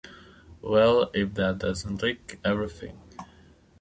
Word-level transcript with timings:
Well, 0.63 1.11
if 1.13 1.35
that 1.35 1.59
doesn't 1.59 2.01
lick 2.01 2.39
everything! 2.43 2.97